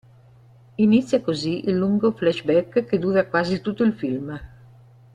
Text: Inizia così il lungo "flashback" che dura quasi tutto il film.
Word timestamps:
Inizia 0.79 1.21
così 1.21 1.69
il 1.69 1.75
lungo 1.75 2.11
"flashback" 2.11 2.85
che 2.85 2.97
dura 2.97 3.27
quasi 3.27 3.61
tutto 3.61 3.83
il 3.83 3.93
film. 3.93 4.39